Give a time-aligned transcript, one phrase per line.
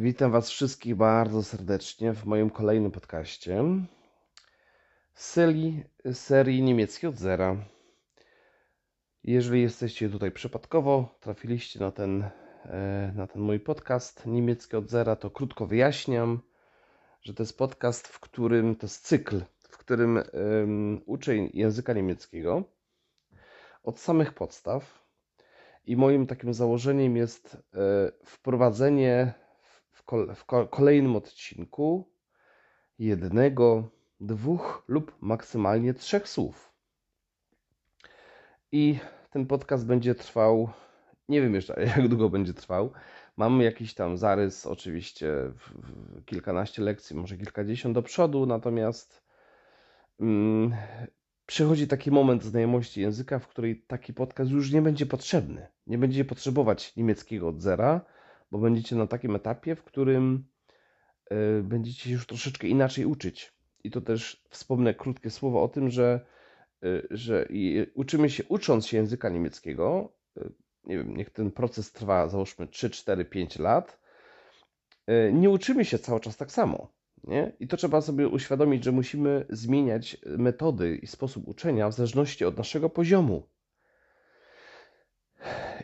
[0.00, 3.64] Witam Was wszystkich bardzo serdecznie w moim kolejnym podcaście
[5.14, 7.56] z serii, serii niemieckiej od zera.
[9.24, 12.22] Jeżeli jesteście tutaj przypadkowo, trafiliście na ten,
[12.64, 16.40] e, na ten mój podcast niemiecki od zera, to krótko wyjaśniam,
[17.22, 22.62] że to jest podcast, w którym to jest cykl, w którym um, uczę języka niemieckiego
[23.82, 25.04] od samych podstaw.
[25.86, 27.58] I moim takim założeniem jest e,
[28.24, 29.34] wprowadzenie
[30.34, 32.08] w kolejnym odcinku
[32.98, 33.90] jednego,
[34.20, 36.72] dwóch lub maksymalnie trzech słów.
[38.72, 38.98] I
[39.30, 40.70] ten podcast będzie trwał,
[41.28, 42.92] nie wiem jeszcze jak długo będzie trwał.
[43.36, 45.34] Mam jakiś tam zarys, oczywiście,
[46.26, 49.22] kilkanaście lekcji, może kilkadziesiąt do przodu, natomiast
[50.20, 50.74] mm,
[51.46, 55.66] przychodzi taki moment znajomości języka, w której taki podcast już nie będzie potrzebny.
[55.86, 58.00] Nie będzie potrzebować niemieckiego od zera
[58.50, 60.44] bo będziecie na takim etapie, w którym
[61.32, 63.52] y, będziecie się już troszeczkę inaczej uczyć.
[63.84, 66.26] I to też wspomnę krótkie słowo o tym, że,
[66.84, 67.48] y, że
[67.94, 70.52] uczymy się, ucząc się języka niemieckiego, y,
[70.84, 73.98] nie wiem, niech ten proces trwa załóżmy 3, 4, 5 lat,
[75.32, 76.92] nie uczymy się cały czas tak samo.
[77.24, 77.52] Nie?
[77.60, 82.56] I to trzeba sobie uświadomić, że musimy zmieniać metody i sposób uczenia w zależności od
[82.56, 83.48] naszego poziomu.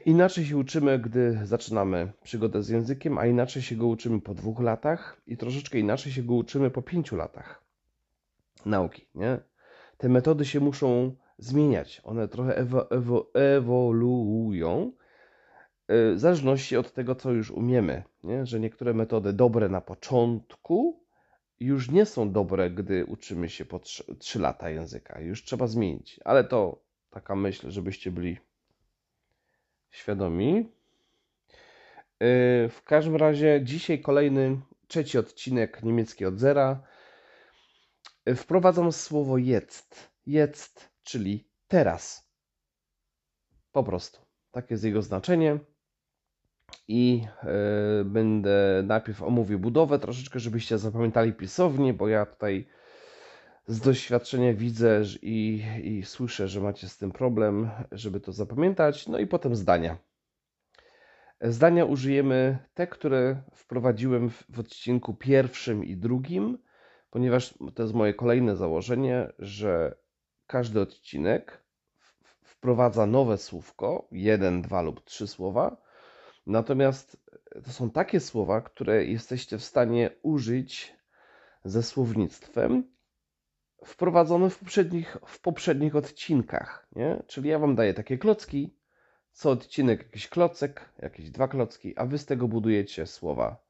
[0.04, 4.60] Inaczej się uczymy, gdy zaczynamy przygodę z językiem, a inaczej się go uczymy po dwóch
[4.60, 7.64] latach i troszeczkę inaczej się go uczymy po pięciu latach
[8.66, 9.08] nauki.
[9.14, 9.38] Nie?
[9.98, 12.00] Te metody się muszą zmieniać.
[12.04, 14.92] One trochę ewo, ewo, ewoluują
[15.90, 18.02] y, w zależności od tego, co już umiemy.
[18.24, 18.46] Nie?
[18.46, 21.04] Że niektóre metody dobre na początku
[21.60, 25.20] już nie są dobre, gdy uczymy się po 3, 3 lata języka.
[25.20, 26.20] Już trzeba zmienić.
[26.24, 28.38] Ale to taka myśl, żebyście byli
[29.94, 30.58] świadomi.
[30.58, 30.68] Y,
[32.68, 36.82] w każdym razie dzisiaj kolejny, trzeci odcinek niemiecki od zera.
[38.28, 40.10] Y, wprowadzam słowo jetzt.
[40.26, 42.30] Jetzt, czyli teraz.
[43.72, 44.20] Po prostu.
[44.50, 45.58] Takie jest jego znaczenie.
[46.88, 52.68] I yy, będę najpierw omówił budowę troszeczkę, żebyście zapamiętali pisownię, bo ja tutaj
[53.66, 59.08] z doświadczenia widzę i, i słyszę, że macie z tym problem, żeby to zapamiętać.
[59.08, 59.98] No i potem zdania.
[61.40, 66.58] Zdania użyjemy te, które wprowadziłem w, w odcinku pierwszym i drugim,
[67.10, 69.94] ponieważ to jest moje kolejne założenie, że
[70.46, 71.64] każdy odcinek
[72.42, 75.76] wprowadza nowe słówko, jeden, dwa lub trzy słowa.
[76.46, 77.16] Natomiast
[77.64, 80.96] to są takie słowa, które jesteście w stanie użyć
[81.64, 82.93] ze słownictwem
[83.84, 86.86] wprowadzone w poprzednich, w poprzednich odcinkach.
[86.96, 87.22] Nie?
[87.26, 88.74] Czyli ja Wam daję takie klocki,
[89.32, 93.64] co odcinek jakiś klocek, jakieś dwa klocki, a Wy z tego budujecie słowa.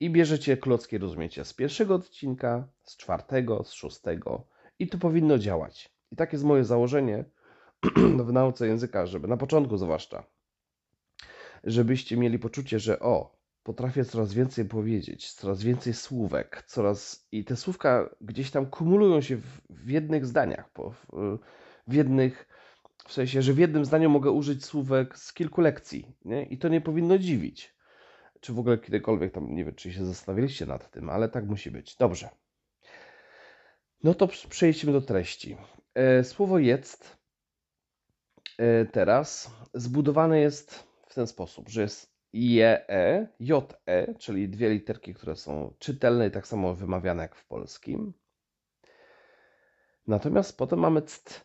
[0.00, 4.46] I bierzecie klocki, rozumiecie, z pierwszego odcinka, z czwartego, z szóstego
[4.78, 5.90] i to powinno działać.
[6.12, 7.24] I takie jest moje założenie
[8.26, 10.24] w nauce języka, żeby na początku zwłaszcza,
[11.64, 13.37] żebyście mieli poczucie, że o,
[13.68, 19.36] potrafię coraz więcej powiedzieć, coraz więcej słówek, coraz i te słówka gdzieś tam kumulują się
[19.36, 21.06] w, w jednych zdaniach, w,
[21.86, 22.48] w, jednych,
[23.06, 26.42] w sensie, że w jednym zdaniu mogę użyć słówek z kilku lekcji, nie?
[26.42, 27.74] I to nie powinno dziwić.
[28.40, 31.70] Czy w ogóle kiedykolwiek tam, nie wiem, czy się zastanawialiście nad tym, ale tak musi
[31.70, 31.96] być.
[31.96, 32.28] Dobrze.
[34.02, 35.56] No to przejdźmy do treści.
[35.94, 37.16] E, słowo jest
[38.58, 45.36] e, teraz zbudowane jest w ten sposób, że jest JE, JE, czyli dwie literki, które
[45.36, 48.12] są czytelne i tak samo wymawiane jak w polskim.
[50.06, 51.44] Natomiast potem mamy ct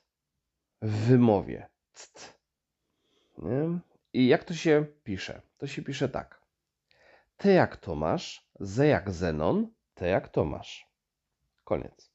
[0.81, 1.69] w wymowie.
[1.93, 2.39] Ct.
[3.37, 3.79] Nie?
[4.13, 5.41] I jak to się pisze?
[5.57, 6.41] To się pisze tak.
[7.37, 10.89] T jak Tomasz, Z jak Zenon, T jak Tomasz.
[11.63, 12.11] Koniec.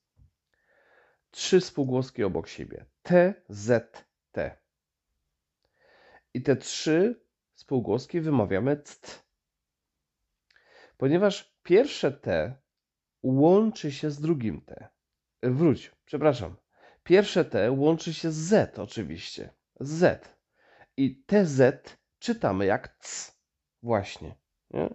[1.31, 2.87] Trzy spółgłoski obok siebie.
[3.03, 4.59] T, Z, T.
[6.35, 7.21] I te trzy
[7.59, 9.25] spółgłoski wymawiamy ct.
[10.97, 12.57] Ponieważ pierwsze T
[13.23, 14.89] łączy się z drugim T.
[15.43, 16.57] Wróć, przepraszam.
[17.03, 19.51] Pierwsze T łączy się z Z oczywiście.
[19.81, 20.29] Z.
[20.97, 21.61] I TZ
[22.19, 23.33] czytamy jak C.
[23.83, 24.35] Właśnie.
[24.71, 24.95] Nie?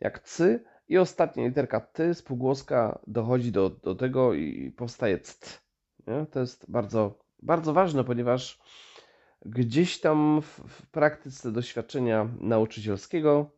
[0.00, 5.20] Jak C i ostatnia literka T, spółgłoska dochodzi do, do tego i powstaje.
[6.06, 6.26] Nie?
[6.26, 8.58] To jest bardzo, bardzo ważne, ponieważ
[9.46, 13.50] gdzieś tam w, w praktyce doświadczenia nauczycielskiego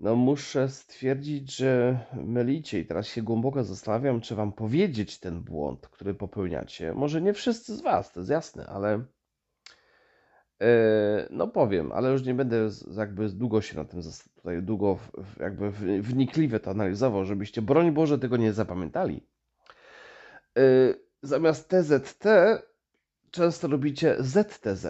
[0.00, 5.88] no muszę stwierdzić, że mylicie i teraz się głęboko zastanawiam, czy wam powiedzieć ten błąd,
[5.88, 6.94] który popełniacie.
[6.94, 9.04] Może nie wszyscy z was, to jest jasne, ale
[11.30, 14.00] No powiem, ale już nie będę jakby długo się na tym
[14.34, 14.98] tutaj długo
[15.40, 15.70] jakby
[16.02, 19.26] wnikliwie to analizował, żebyście broń Boże tego nie zapamiętali.
[21.22, 22.24] Zamiast TZT
[23.30, 24.86] często robicie ZTZ,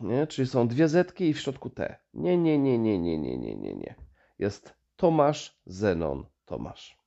[0.00, 0.26] nie?
[0.26, 1.96] czyli są dwie zetki i w środku T.
[2.14, 3.94] Nie, nie, nie, nie, nie, nie, nie, nie, nie.
[4.38, 6.98] Jest Tomasz, Zenon, Tomasz.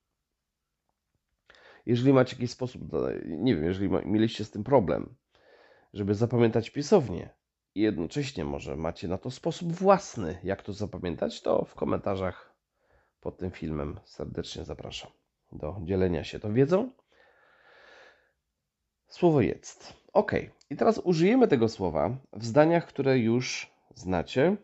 [1.86, 2.82] Jeżeli macie jakiś sposób,
[3.26, 5.16] nie wiem, jeżeli mieliście z tym problem,
[5.94, 7.30] żeby zapamiętać pisownię
[7.76, 12.56] i jednocześnie może macie na to sposób własny, jak to zapamiętać, to w komentarzach
[13.22, 15.12] pod tym filmem serdecznie zapraszam
[15.52, 16.92] do dzielenia się tą wiedzą.
[19.08, 19.94] Słowo jest.
[20.14, 20.32] Ok,
[20.70, 24.58] i teraz użyjemy tego słowa w zdaniach, które już znacie.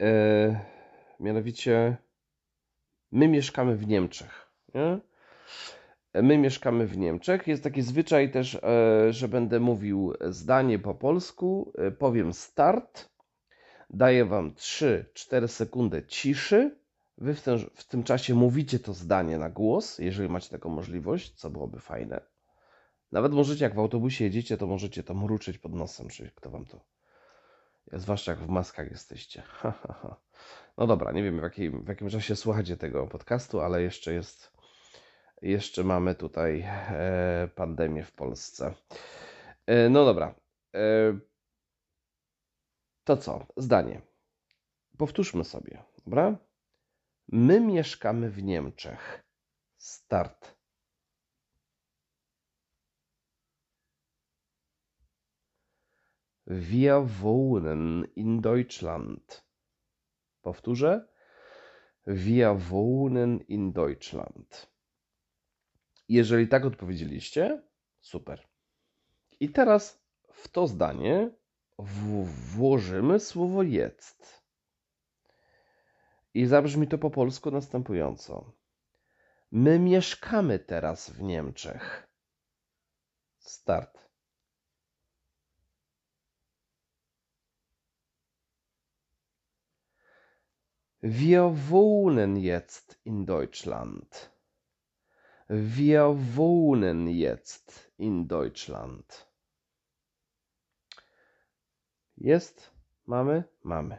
[0.00, 0.60] E,
[1.20, 1.96] mianowicie,
[3.12, 4.50] my mieszkamy w Niemczech.
[4.74, 4.98] Nie?
[6.22, 7.46] My mieszkamy w Niemczech.
[7.46, 11.72] Jest taki zwyczaj też, e, że będę mówił zdanie po polsku.
[11.78, 13.10] E, powiem start.
[13.90, 16.76] Daję Wam 3-4 sekundy ciszy.
[17.18, 21.34] Wy w tym, w tym czasie mówicie to zdanie na głos, jeżeli macie taką możliwość,
[21.34, 22.29] co byłoby fajne.
[23.12, 26.64] Nawet możecie, jak w autobusie jedziecie, to możecie tam mruczyć pod nosem, czy kto wam
[26.64, 26.80] to.
[27.92, 29.42] Zwłaszcza jak w maskach jesteście.
[30.78, 34.52] no dobra, nie wiem w jakim, w jakim czasie słuchacie tego podcastu, ale jeszcze jest.
[35.42, 38.74] Jeszcze mamy tutaj e, pandemię w Polsce.
[39.66, 40.34] E, no dobra.
[40.74, 41.18] E,
[43.04, 43.46] to co?
[43.56, 44.00] Zdanie.
[44.98, 46.36] Powtórzmy sobie, dobra?
[47.28, 49.24] My mieszkamy w Niemczech.
[49.76, 50.59] Start.
[56.52, 59.44] Wir wohnen in Deutschland.
[60.42, 61.08] Powtórzę.
[62.06, 64.70] Wir wohnen in Deutschland.
[66.08, 67.62] Jeżeli tak odpowiedzieliście,
[68.00, 68.48] super.
[69.40, 70.02] I teraz
[70.32, 71.30] w to zdanie
[72.56, 74.42] włożymy słowo jest.
[76.34, 78.52] I zabrzmi to po polsku następująco.
[79.50, 82.08] My mieszkamy teraz w Niemczech.
[83.38, 84.09] Start.
[91.02, 94.30] Wir wohnen jetzt in Deutschland.
[95.48, 99.26] Wir wohnen jetzt in Deutschland.
[102.16, 102.70] Jest?
[103.06, 103.44] Mamy?
[103.64, 103.98] Mamy.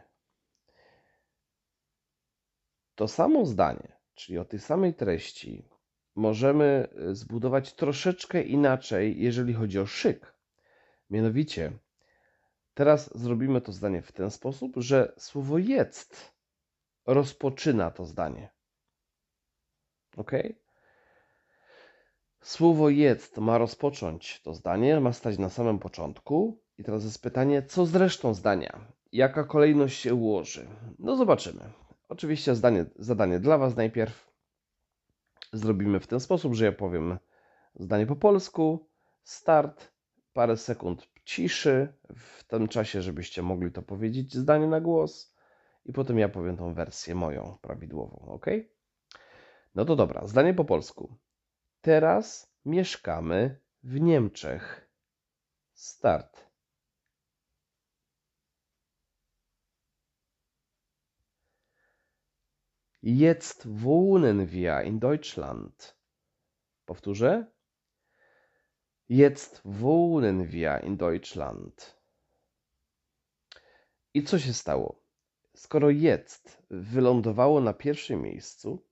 [2.94, 5.68] To samo zdanie, czyli o tej samej treści,
[6.14, 10.34] możemy zbudować troszeczkę inaczej, jeżeli chodzi o szyk.
[11.10, 11.72] Mianowicie,
[12.74, 16.32] teraz zrobimy to zdanie w ten sposób, że słowo jest
[17.06, 18.50] rozpoczyna to zdanie.
[20.16, 20.32] Ok?
[22.40, 26.62] Słowo jest ma rozpocząć to zdanie, ma stać na samym początku.
[26.78, 28.92] I teraz jest pytanie, co z resztą zdania?
[29.12, 30.66] Jaka kolejność się ułoży?
[30.98, 31.72] No zobaczymy.
[32.08, 34.32] Oczywiście zdanie, zadanie dla Was najpierw.
[35.52, 37.18] Zrobimy w ten sposób, że ja powiem
[37.74, 38.88] zdanie po polsku,
[39.24, 39.92] start,
[40.32, 45.31] parę sekund ciszy w tym czasie, żebyście mogli to powiedzieć zdanie na głos
[45.84, 48.46] i potem ja powiem tą wersję moją prawidłową, ok?
[49.74, 51.16] No to dobra, zdanie po polsku.
[51.80, 54.88] Teraz mieszkamy w Niemczech.
[55.74, 56.52] Start.
[63.02, 65.96] Jetzt wohnen wir in Deutschland.
[66.86, 67.52] Powtórzę.
[69.08, 72.00] Jetzt wohnen wir in Deutschland.
[74.14, 75.01] I co się stało?
[75.62, 78.86] Skoro jest wylądowało na pierwszym miejscu,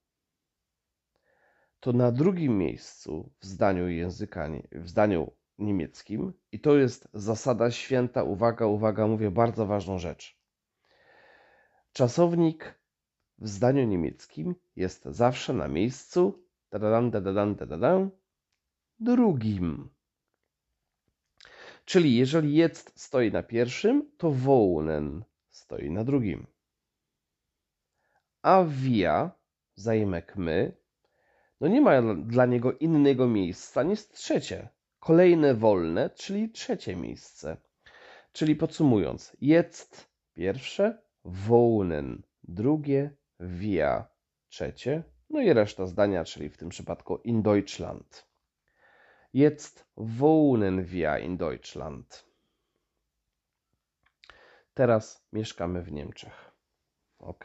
[1.80, 8.22] to na drugim miejscu w zdaniu języka, w zdaniu niemieckim, i to jest zasada święta,
[8.22, 10.38] uwaga, uwaga, mówię bardzo ważną rzecz.
[11.92, 12.80] Czasownik
[13.38, 18.10] w zdaniu niemieckim jest zawsze na miejscu dadadam, dadadam, dadadam,
[19.00, 19.90] drugim.
[21.84, 26.49] Czyli jeżeli jest stoi na pierwszym, to wohnen stoi na drugim.
[28.42, 29.30] A via,
[29.74, 30.76] zaimek my,
[31.60, 34.68] no nie ma dla niego innego miejsca niż trzecie.
[35.00, 37.56] Kolejne wolne, czyli trzecie miejsce.
[38.32, 44.08] Czyli podsumując, jest pierwsze, wohnen drugie, via
[44.48, 48.26] trzecie, no i reszta zdania, czyli w tym przypadku in Deutschland.
[49.32, 52.26] Jetzt wohnen wir in Deutschland.
[54.74, 56.50] Teraz mieszkamy w Niemczech.
[57.18, 57.44] Ok?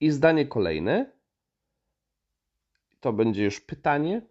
[0.00, 1.12] I zdanie kolejne.
[3.00, 4.22] To będzie już pytanie.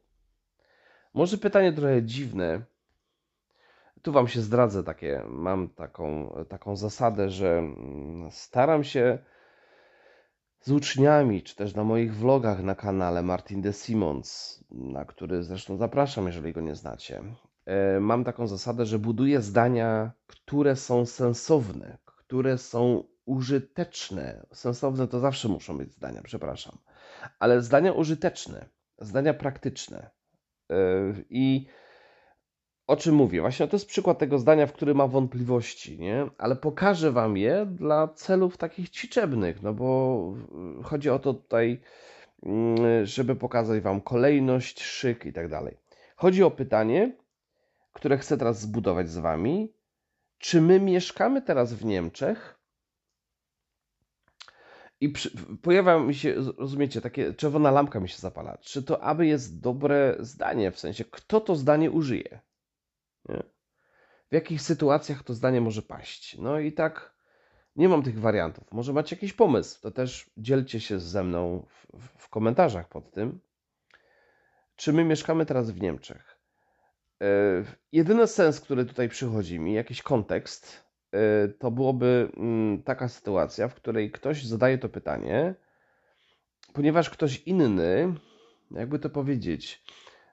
[1.13, 2.61] Może pytanie trochę dziwne.
[4.01, 9.19] Tu Wam się zdradzę takie, mam taką, taką zasadę, że mm, staram się
[10.61, 15.77] z uczniami, czy też na moich vlogach na kanale Martin de Simons, na który zresztą
[15.77, 17.23] zapraszam, jeżeli go nie znacie.
[17.65, 24.45] E, mam taką zasadę, że buduję zdania, które są sensowne, które są użyteczne.
[24.53, 26.77] Sensowne to zawsze muszą być zdania, przepraszam,
[27.39, 28.65] ale zdania użyteczne,
[28.99, 30.09] zdania praktyczne.
[30.71, 30.75] E,
[31.29, 31.67] I
[32.87, 33.41] o czym mówię?
[33.41, 36.27] Właśnie to jest przykład tego zdania, w którym mam wątpliwości, nie?
[36.37, 40.33] Ale pokażę Wam je dla celów takich ćwiczebnych, no bo
[40.83, 41.81] chodzi o to tutaj,
[42.43, 45.77] mm, żeby pokazać Wam kolejność, szyk i tak dalej.
[46.15, 47.17] Chodzi o pytanie,
[47.93, 49.73] które chcę teraz zbudować z Wami.
[50.37, 52.58] Czy my mieszkamy teraz w Niemczech?
[55.01, 58.57] I przy, pojawia mi się, rozumiecie, takie czerwona lampka mi się zapala.
[58.57, 62.39] Czy to aby jest dobre zdanie, w sensie, kto to zdanie użyje?
[63.29, 63.43] Nie?
[64.29, 66.37] W jakich sytuacjach to zdanie może paść?
[66.37, 67.19] No i tak
[67.75, 68.71] nie mam tych wariantów.
[68.71, 73.39] Może macie jakiś pomysł, to też dzielcie się ze mną w, w komentarzach pod tym.
[74.75, 76.39] Czy my mieszkamy teraz w Niemczech?
[77.19, 77.27] Yy,
[77.91, 80.88] jedyny sens, który tutaj przychodzi mi, jakiś kontekst,
[81.59, 82.31] to byłoby
[82.77, 85.55] yy, taka sytuacja, w której ktoś zadaje to pytanie,
[86.73, 88.13] ponieważ ktoś inny,
[88.71, 89.83] jakby to powiedzieć,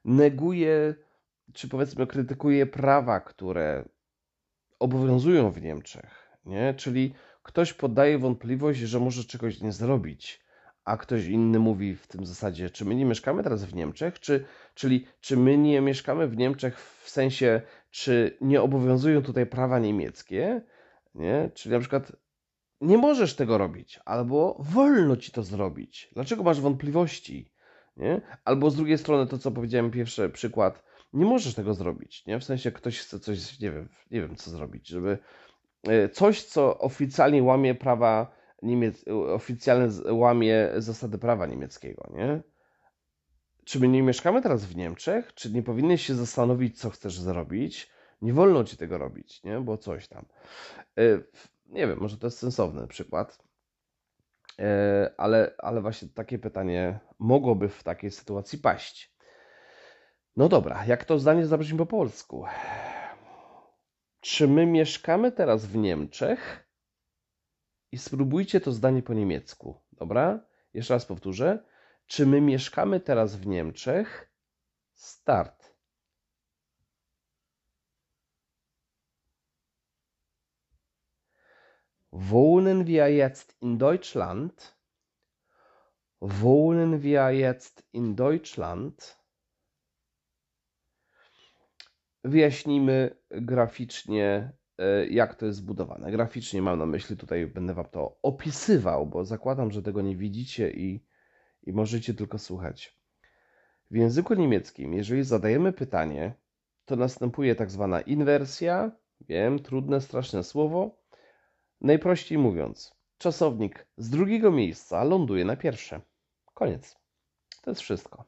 [0.04, 0.94] neguje
[1.52, 3.84] czy powiedzmy krytykuje prawa, które
[4.78, 6.74] obowiązują w Niemczech, nie?
[6.74, 10.44] Czyli ktoś podaje wątpliwość, że może czegoś nie zrobić,
[10.84, 14.44] a ktoś inny mówi w tym zasadzie, czy my nie mieszkamy teraz w Niemczech, czy,
[14.74, 17.62] czyli czy my nie mieszkamy w Niemczech w sensie,
[17.96, 20.62] czy nie obowiązują tutaj prawa niemieckie,
[21.14, 21.50] nie?
[21.54, 22.12] Czyli na przykład
[22.80, 26.10] nie możesz tego robić, albo wolno ci to zrobić.
[26.14, 27.52] Dlaczego masz wątpliwości?
[27.96, 28.20] Nie?
[28.44, 32.38] Albo z drugiej strony to, co powiedziałem pierwszy przykład, nie możesz tego zrobić, nie?
[32.38, 35.18] W sensie ktoś chce coś, nie wiem, nie wiem co zrobić, żeby
[35.82, 39.04] e, coś, co oficjalnie łamie prawa niemiec...
[39.34, 42.42] oficjalnie łamie zasady prawa niemieckiego, nie?
[43.66, 45.34] Czy my nie mieszkamy teraz w Niemczech?
[45.34, 47.90] Czy nie powinieneś się zastanowić, co chcesz zrobić?
[48.22, 49.60] Nie wolno ci tego robić, nie?
[49.60, 50.26] Bo coś tam.
[50.98, 51.02] E,
[51.66, 53.38] nie wiem, może to jest sensowny przykład,
[54.58, 59.14] e, ale, ale właśnie takie pytanie mogłoby w takiej sytuacji paść.
[60.36, 62.44] No dobra, jak to zdanie zabrzmi po polsku?
[64.20, 66.68] Czy my mieszkamy teraz w Niemczech?
[67.92, 69.80] I spróbujcie to zdanie po niemiecku.
[69.92, 70.46] Dobra?
[70.74, 71.75] Jeszcze raz powtórzę.
[72.06, 74.32] Czy my mieszkamy teraz w Niemczech?
[74.94, 75.76] Start.
[82.12, 84.76] Wohnen wir jetzt in Deutschland?
[86.20, 89.26] Wohnen wir jetzt in Deutschland?
[92.26, 96.10] wyjaśnimy graficznie, e, jak to jest zbudowane.
[96.12, 100.70] Graficznie mam na myśli, tutaj będę Wam to opisywał, bo zakładam, że tego nie widzicie
[100.70, 101.04] i,
[101.66, 102.96] i możecie tylko słuchać.
[103.90, 106.34] W języku niemieckim, jeżeli zadajemy pytanie,
[106.84, 108.90] to następuje tak zwana inwersja.
[109.20, 110.96] Wiem, trudne, straszne słowo.
[111.80, 116.00] Najprościej mówiąc, czasownik z drugiego miejsca ląduje na pierwsze.
[116.54, 116.96] Koniec.
[117.62, 118.24] To jest wszystko.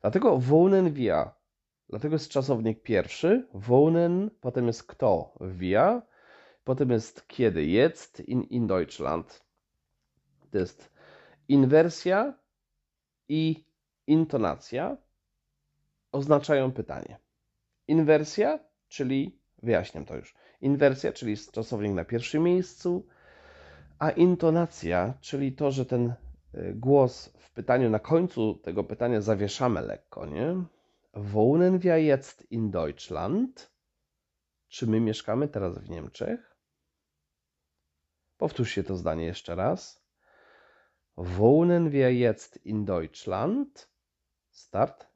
[0.00, 1.30] Dlatego wohnen wir
[1.88, 6.02] Dlatego jest czasownik pierwszy, wohnen, potem jest kto, wir,
[6.64, 9.44] potem jest kiedy, jetzt, in, in Deutschland.
[10.50, 10.90] To jest
[11.48, 12.34] inwersja
[13.28, 13.64] i
[14.06, 14.96] intonacja
[16.12, 17.18] oznaczają pytanie.
[17.88, 23.06] Inwersja, czyli, wyjaśniam to już, inwersja, czyli czasownik na pierwszym miejscu,
[23.98, 26.14] a intonacja, czyli to, że ten
[26.54, 30.56] y, głos w pytaniu na końcu tego pytania zawieszamy lekko, nie?
[31.14, 33.70] Wohnen wir jetzt in Deutschland?
[34.68, 36.56] Czy my mieszkamy teraz w Niemczech?
[38.38, 40.05] Powtórzcie to zdanie jeszcze raz.
[41.16, 43.88] Wohnen wir jetzt in Deutschland?
[44.50, 45.06] Start.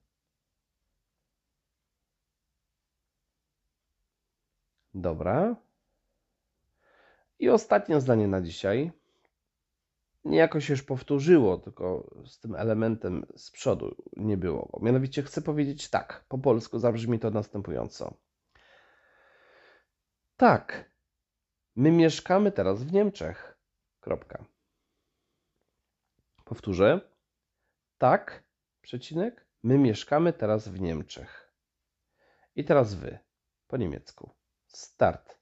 [4.95, 5.57] Dobra.
[7.39, 8.93] I ostatnie zdanie na dzisiaj
[10.25, 14.79] niejako się już powtórzyło, tylko z tym elementem z przodu nie było.
[14.83, 18.15] Mianowicie chcę powiedzieć tak, po polsku zabrzmi to następująco.
[20.37, 20.91] Tak,
[21.77, 23.59] my mieszkamy teraz w Niemczech.
[24.01, 24.45] Kropka.
[26.51, 27.01] Powtórzę.
[27.99, 28.45] Tak,
[28.83, 31.53] przecinek, my mieszkamy teraz w Niemczech.
[32.57, 33.19] I teraz wy,
[33.69, 34.31] po niemiecku.
[34.67, 35.39] Start.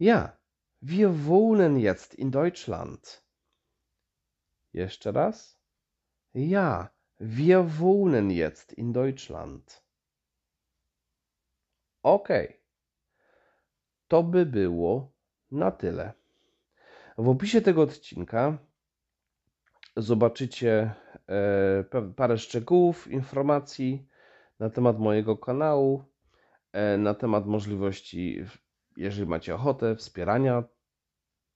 [0.00, 0.36] Ja,
[0.82, 3.22] wir wohnen jetzt in Deutschland.
[4.72, 5.58] Jeszcze raz.
[6.34, 9.82] Ja, wir wohnen jetzt in Deutschland.
[12.02, 12.63] Okej.
[14.14, 15.12] To by było
[15.50, 16.12] na tyle.
[17.18, 18.58] W opisie tego odcinka
[19.96, 20.94] zobaczycie
[21.28, 21.84] e,
[22.16, 24.08] parę szczegółów, informacji
[24.58, 26.04] na temat mojego kanału,
[26.72, 28.44] e, na temat możliwości,
[28.96, 30.64] jeżeli macie ochotę, wspierania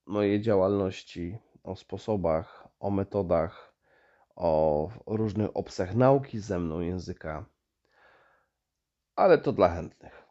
[0.07, 3.75] mojej działalności, o sposobach, o metodach,
[4.37, 7.45] o różnych obcach nauki ze mną języka,
[9.17, 10.29] ale to dla chętnych.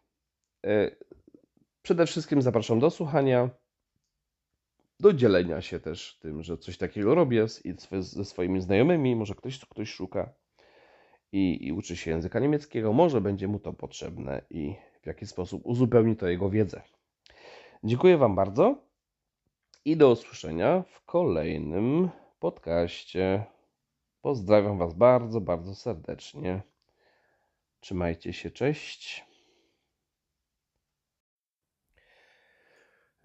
[1.87, 3.49] Przede wszystkim zapraszam do słuchania,
[4.99, 7.45] do dzielenia się też tym, że coś takiego robię
[7.99, 10.33] ze swoimi znajomymi, może ktoś, ktoś szuka
[11.31, 15.61] i, i uczy się języka niemieckiego, może będzie mu to potrzebne i w jaki sposób
[15.65, 16.81] uzupełni to jego wiedzę.
[17.83, 18.75] Dziękuję Wam bardzo
[19.85, 23.43] i do usłyszenia w kolejnym podcaście.
[24.21, 26.61] Pozdrawiam Was bardzo, bardzo serdecznie.
[27.79, 29.26] Trzymajcie się, cześć.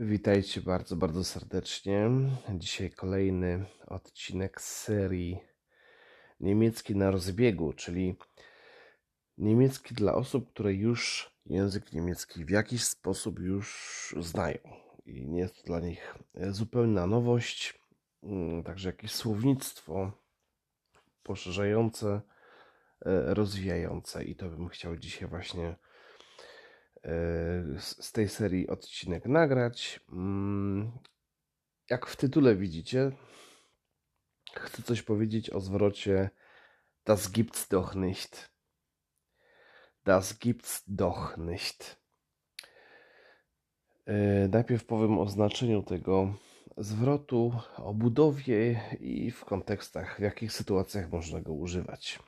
[0.05, 2.11] Witajcie bardzo, bardzo serdecznie.
[2.55, 5.39] Dzisiaj kolejny odcinek serii
[6.41, 8.17] Niemiecki na rozbiegu, czyli
[9.39, 14.59] niemiecki dla osób, które już język niemiecki w jakiś sposób już znają.
[15.07, 16.15] I nie jest to dla nich
[16.51, 17.81] zupełna nowość,
[18.23, 20.13] mm, także jakieś słownictwo
[21.23, 22.21] poszerzające,
[23.07, 24.25] e, rozwijające.
[24.25, 25.77] I to bym chciał dzisiaj właśnie
[27.79, 30.01] z tej serii odcinek nagrać.
[30.13, 30.93] Mm,
[31.91, 33.13] jak w tytule widzicie,
[34.57, 36.31] chcę coś powiedzieć o zwrocie
[37.05, 38.53] Das gibt's doch nicht.
[40.05, 41.97] Das gibt's doch nicht.
[44.07, 46.35] E, najpierw powiem o znaczeniu tego
[46.77, 52.19] zwrotu, o budowie i w kontekstach, w jakich sytuacjach można go używać.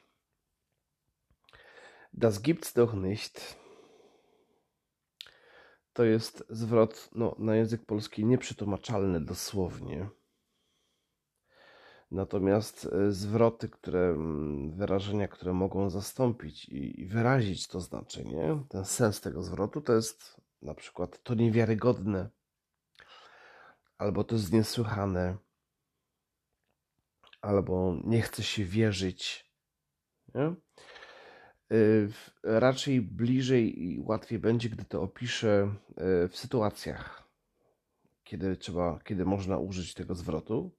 [2.12, 3.63] Das gibt's doch nicht
[5.94, 10.08] to jest zwrot no, na język polski nieprzetłumaczalny dosłownie.
[12.10, 19.20] Natomiast e, zwroty, które, mm, wyrażenia, które mogą zastąpić i wyrazić to znaczenie, ten sens
[19.20, 22.30] tego zwrotu, to jest na przykład to niewiarygodne,
[23.98, 25.36] albo to jest niesłychane,
[27.40, 29.50] albo nie chce się wierzyć.
[30.34, 30.54] Nie?
[31.74, 32.10] Y,
[32.42, 35.74] raczej bliżej i łatwiej będzie, gdy to opiszę
[36.24, 37.28] y, w sytuacjach,
[38.24, 40.70] kiedy trzeba, kiedy można użyć tego zwrotu.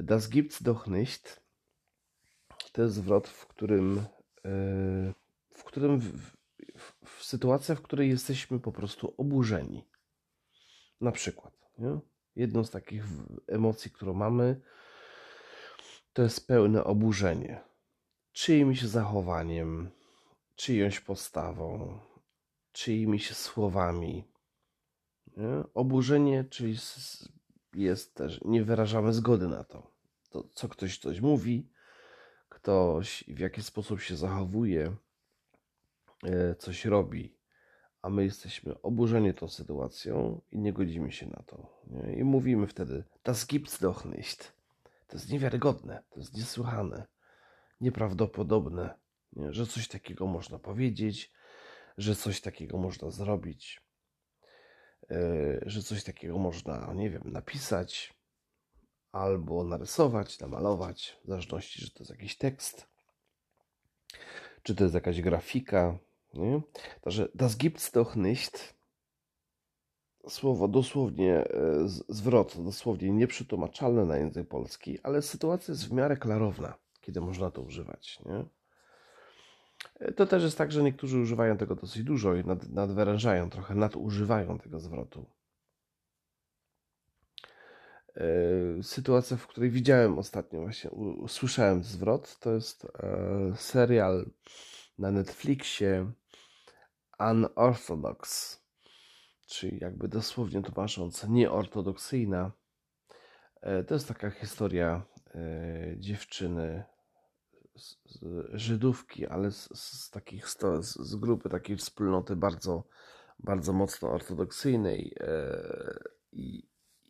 [0.00, 1.40] Das gibt's doch nicht
[2.72, 5.14] to jest zwrot, w którym y,
[5.54, 6.36] w którym w,
[6.76, 9.84] w, w sytuacja, w której jesteśmy po prostu oburzeni.
[11.00, 11.98] Na przykład, nie?
[12.36, 13.04] jedną z takich
[13.48, 14.60] emocji, którą mamy,
[16.12, 17.69] to jest pełne oburzenie
[18.40, 19.90] czyimś zachowaniem,
[20.56, 21.98] czyjąś postawą,
[22.72, 24.24] czyimiś słowami.
[25.36, 25.64] Nie?
[25.74, 26.76] Oburzenie, czyli
[27.74, 29.90] jest też, nie wyrażamy zgody na to.
[30.30, 31.70] to, co ktoś coś mówi,
[32.48, 34.96] ktoś w jaki sposób się zachowuje,
[36.24, 37.36] e, coś robi,
[38.02, 41.66] a my jesteśmy oburzeni tą sytuacją i nie godzimy się na to.
[41.86, 42.16] Nie?
[42.16, 44.52] I mówimy wtedy, das gibt's doch nicht.
[45.06, 47.06] To jest niewiarygodne, to jest niesłychane
[47.80, 48.94] nieprawdopodobne,
[49.32, 49.52] nie?
[49.52, 51.32] że coś takiego można powiedzieć,
[51.98, 53.82] że coś takiego można zrobić,
[55.10, 58.14] yy, że coś takiego można, nie wiem, napisać
[59.12, 62.86] albo narysować, namalować, w zależności, że to jest jakiś tekst,
[64.62, 65.98] czy to jest jakaś grafika.
[66.34, 66.60] Nie?
[67.00, 68.74] Także das gibt's doch nicht.
[70.28, 76.74] Słowo dosłownie, e, zwrot dosłownie nieprzetłumaczalne na język polski, ale sytuacja jest w miarę klarowna
[77.00, 78.20] kiedy można to używać.
[78.24, 78.44] Nie?
[80.16, 84.58] To też jest tak, że niektórzy używają tego dosyć dużo i nad, nadwyrężają, trochę nadużywają
[84.58, 85.26] tego zwrotu.
[88.16, 94.30] E, sytuacja, w której widziałem ostatnio, właśnie usłyszałem zwrot, to jest e, serial
[94.98, 96.12] na Netflixie
[97.20, 98.56] Unorthodox,
[99.46, 102.52] czyli jakby dosłownie tłumacząc nieortodoksyjna.
[103.60, 105.02] E, to jest taka historia
[105.96, 106.84] dziewczyny
[107.76, 107.96] z,
[108.52, 112.84] Żydówki, ale z, z takich z, z, grupy takiej wspólnoty bardzo,
[113.38, 115.64] bardzo mocno ortodoksyjnej e,
[116.32, 116.68] i,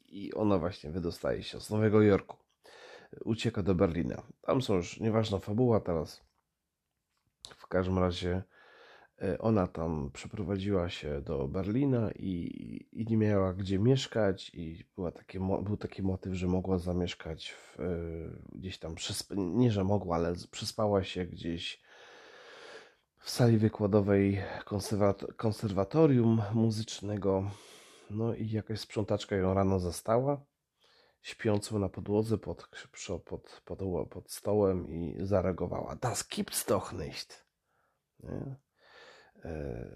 [0.09, 2.37] i ona właśnie wydostaje się z Nowego Jorku.
[3.25, 4.23] Ucieka do Berlina.
[4.43, 6.21] Tam są już nieważna fabuła teraz.
[7.57, 8.60] W każdym razie E,
[9.39, 15.39] ona tam przeprowadziła się do Berlina i, i nie miała gdzie mieszkać i była taki,
[15.39, 17.85] był taki motyw, że mogła zamieszkać w, e,
[18.53, 18.95] gdzieś tam,
[19.37, 21.83] nie że mogła, ale przespała się gdzieś
[23.19, 24.43] w sali wykładowej
[25.37, 27.51] konserwatorium muzycznego.
[28.11, 30.45] No i jakaś sprzątaczka ją rano zastała,
[31.23, 32.69] śpiącą na podłodze pod,
[33.25, 33.79] pod, pod,
[34.11, 35.97] pod stołem i zareagowała.
[35.97, 37.47] Das gibt's doch nicht.
[38.23, 38.70] Nie?
[39.45, 39.91] E,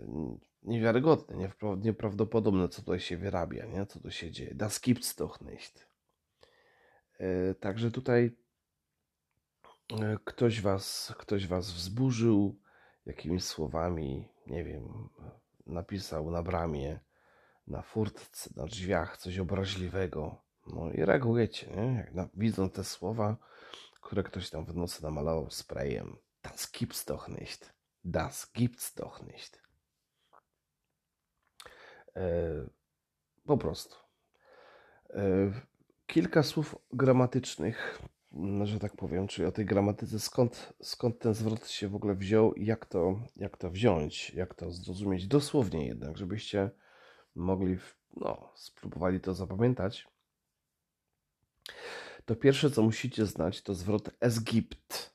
[0.62, 3.87] niewiarygodne, nieprawdopodobne, co tutaj się wyrabia, nie?
[3.87, 4.54] co tu się dzieje.
[4.54, 5.88] Das gibt's doch nicht.
[7.18, 8.37] E, także tutaj
[10.00, 12.61] e, ktoś was, ktoś was wzburzył
[13.07, 15.09] jakimiś słowami, nie wiem,
[15.66, 17.00] napisał na bramie,
[17.66, 20.44] na furtce, na drzwiach coś obraźliwego.
[20.66, 21.94] No i reagujecie, nie?
[21.94, 23.37] Jak na, widząc te słowa,
[24.00, 26.16] które ktoś tam w nocy namalował sprayem.
[26.42, 27.73] Das gibt's doch nicht.
[28.04, 29.62] Das gibt's doch nicht.
[32.16, 32.66] E,
[33.46, 33.96] po prostu.
[35.10, 35.52] E,
[36.06, 38.02] kilka słów gramatycznych,
[38.64, 42.54] że tak powiem, czyli o tej gramatyce, skąd, skąd ten zwrot się w ogóle wziął
[42.54, 46.70] i jak to, jak to wziąć, jak to zrozumieć dosłownie jednak, żebyście
[47.34, 47.78] mogli,
[48.16, 50.08] no, spróbowali to zapamiętać.
[52.24, 55.14] To pierwsze, co musicie znać, to zwrot esgipt.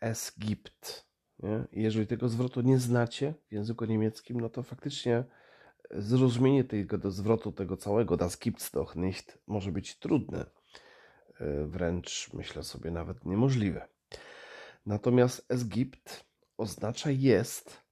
[0.00, 1.07] Esgipt.
[1.38, 1.64] Nie?
[1.72, 5.24] jeżeli tego zwrotu nie znacie w języku niemieckim, no to faktycznie
[5.90, 10.46] zrozumienie tego zwrotu, tego całego das gibt's doch nicht może być trudne.
[11.40, 13.88] E, wręcz myślę sobie nawet niemożliwe.
[14.86, 16.24] Natomiast es gibt
[16.56, 17.82] oznacza jest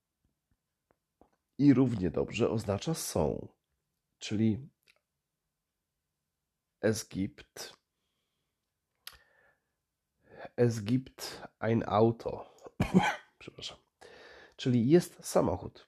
[1.58, 3.48] i równie dobrze oznacza są.
[4.18, 4.68] Czyli
[6.80, 7.76] es gibt
[10.56, 12.56] es gibt ein Auto.
[13.46, 13.78] Przepraszam.
[14.56, 15.86] Czyli jest samochód.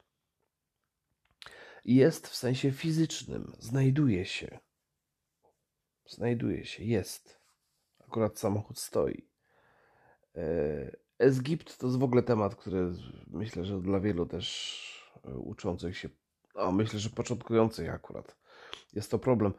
[1.85, 4.59] Jest w sensie fizycznym, znajduje się.
[6.07, 7.41] Znajduje się, jest.
[7.99, 9.29] Akurat samochód stoi.
[11.19, 12.93] Egipt to jest w ogóle temat, który
[13.27, 16.09] myślę, że dla wielu też e, uczących się,
[16.55, 18.37] a myślę, że początkujących akurat
[18.93, 19.55] jest to problem.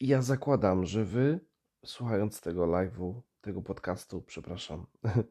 [0.00, 1.40] Ja zakładam, że wy,
[1.84, 4.86] słuchając tego live'u, tego podcastu, przepraszam,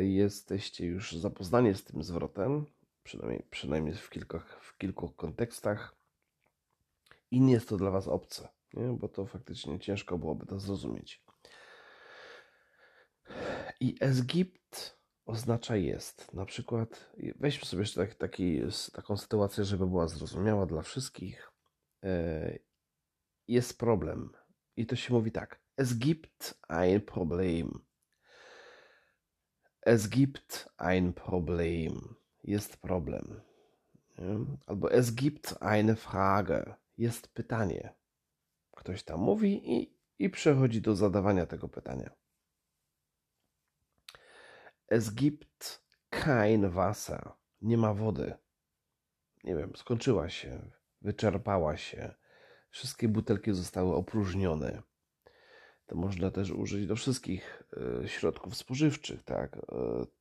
[0.00, 2.66] jesteście już zapoznani z tym zwrotem,
[3.02, 5.96] przynajmniej, przynajmniej w, kilku, w kilku kontekstach,
[7.30, 8.88] i nie jest to dla Was obce, nie?
[8.88, 11.24] bo to faktycznie ciężko byłoby to zrozumieć.
[13.80, 16.34] I Egipt oznacza jest.
[16.34, 18.60] Na przykład, weźmy sobie jeszcze tak, taki,
[18.92, 21.52] taką sytuację, żeby była zrozumiała dla wszystkich.
[22.04, 22.58] E,
[23.48, 24.32] jest problem.
[24.76, 25.60] I to się mówi tak.
[25.76, 27.87] Es gibt ein Problem.
[29.88, 32.16] Es gibt ein Problem.
[32.42, 33.40] Jest problem.
[34.66, 36.76] Albo es gibt eine Frage.
[36.98, 37.94] Jest pytanie.
[38.76, 42.10] Ktoś tam mówi i, i przechodzi do zadawania tego pytania.
[44.88, 47.32] Es gibt kein Wasser.
[47.62, 48.34] Nie ma wody.
[49.44, 50.70] Nie wiem, skończyła się,
[51.02, 52.14] wyczerpała się.
[52.70, 54.82] Wszystkie butelki zostały opróżnione
[55.88, 57.62] to można też użyć do wszystkich
[58.02, 59.56] e, środków spożywczych, tak?
[59.56, 59.60] E,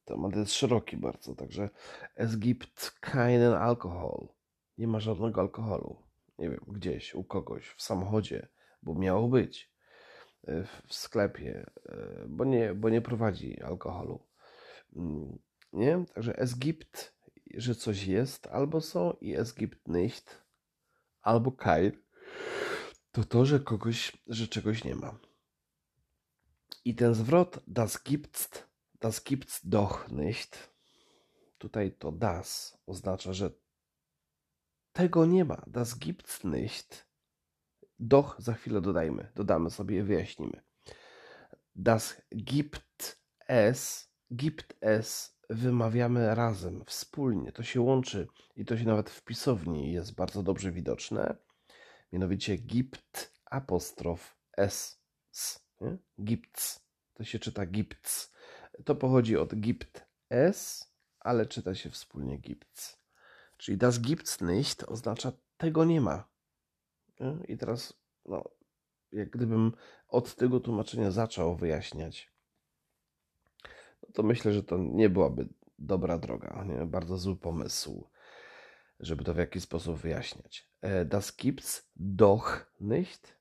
[0.06, 1.69] temat jest szeroki bardzo, także
[2.15, 4.27] es gibt keinen Alkohol.
[4.77, 5.95] Nie ma żadnego alkoholu.
[6.39, 8.47] Nie wiem, gdzieś, u kogoś, w samochodzie,
[8.84, 9.71] bo miało być.
[10.47, 11.65] E, w sklepie,
[12.27, 14.19] bo nie, bo nie prowadzi alkoholu.
[14.95, 15.39] Mm,
[15.73, 16.06] nie?
[16.13, 17.13] Także es gibt,
[17.53, 20.41] że coś jest, albo są i es gibt nicht,
[21.21, 21.91] albo kein,
[23.12, 25.27] to to, że kogoś, że czegoś nie ma.
[26.88, 28.50] I ten zwrot das gibt's,
[29.00, 30.71] das gibt's doch nicht,
[31.58, 33.52] tutaj to das oznacza, że
[34.93, 37.08] tego nie ma, das gibt's nicht.
[38.00, 40.62] Doch za chwilę dodajmy, dodamy sobie wyjaśnimy.
[41.76, 49.10] Das gibt es, gibt es wymawiamy razem, wspólnie, to się łączy i to się nawet
[49.10, 51.38] w pisowni jest bardzo dobrze widoczne.
[52.12, 55.02] Mianowicie gibt apostrof s.
[55.32, 55.98] s nie?
[57.13, 58.34] To się czyta Gipts.
[58.86, 62.98] To pochodzi od Gipt S, ale czyta się wspólnie Gipts.
[63.58, 66.28] Czyli das gibt's nicht oznacza tego nie ma.
[67.20, 67.38] Nie?
[67.48, 67.94] I teraz,
[68.26, 68.44] no,
[69.12, 69.72] jak gdybym
[70.08, 72.32] od tego tłumaczenia zaczął wyjaśniać,
[74.04, 75.48] no to myślę, że to nie byłaby
[75.80, 76.86] dobra droga, nie?
[76.86, 78.10] bardzo zły pomysł,
[79.00, 80.70] żeby to w jakiś sposób wyjaśniać.
[80.82, 83.37] E, das gibt's doch nicht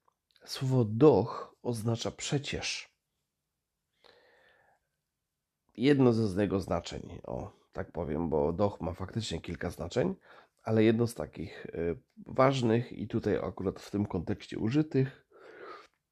[0.47, 2.97] Słowo doch oznacza przecież.
[5.77, 7.21] Jedno ze z jego znaczeń.
[7.25, 10.15] O, tak powiem, bo doch ma faktycznie kilka znaczeń,
[10.63, 15.27] ale jedno z takich y, ważnych i tutaj akurat w tym kontekście użytych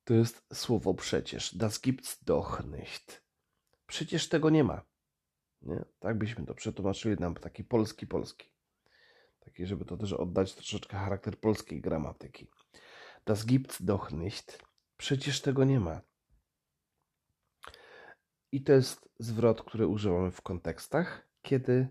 [0.05, 1.57] to jest słowo przecież.
[1.57, 3.23] Das gibt's doch nicht.
[3.87, 4.83] Przecież tego nie ma.
[5.63, 5.85] Nie?
[5.99, 8.51] Tak byśmy to przetłumaczyli nam taki polski, polski.
[9.41, 12.49] Taki, żeby to też oddać troszeczkę charakter polskiej gramatyki.
[13.25, 14.59] Das gibt's doch nicht.
[14.97, 16.01] Przecież tego nie ma.
[18.53, 21.89] I to jest zwrot, który używamy w kontekstach, kiedy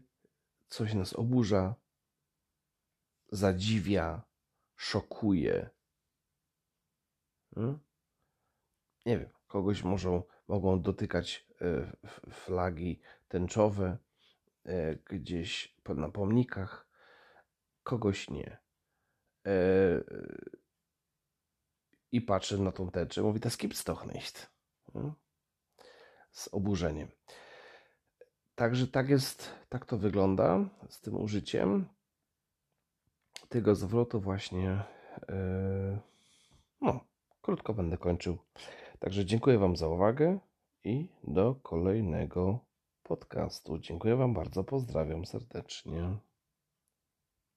[0.68, 1.76] coś nas oburza,
[3.32, 4.22] zadziwia,
[4.76, 5.70] szokuje.
[7.56, 7.80] Hmm?
[9.06, 11.92] Nie wiem, kogoś może, mogą dotykać e,
[12.32, 13.98] flagi tęczowe
[14.66, 16.88] e, gdzieś na pomnikach,
[17.84, 18.58] kogoś nie.
[22.14, 24.52] I patrzy na tą tęczę, mówi, das gibt's doch nicht.
[26.32, 27.08] Z oburzeniem.
[28.56, 31.88] Także tak jest, tak to wygląda z tym użyciem
[33.50, 34.84] tego zwrotu właśnie.
[36.82, 37.00] No,
[37.42, 38.38] krótko będę kończył.
[39.00, 40.40] Także dziękuję Wam za uwagę
[40.84, 42.60] i do kolejnego
[43.04, 43.80] podcastu.
[43.80, 46.18] Dziękuję Wam bardzo, pozdrawiam serdecznie.